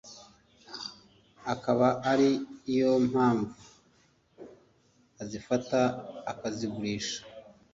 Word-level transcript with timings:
akaba 1.53 1.87
ari 2.11 2.29
yo 2.79 2.91
mpamvu 3.09 3.53
azifata 5.21 5.79
akazigurisha 6.31 7.19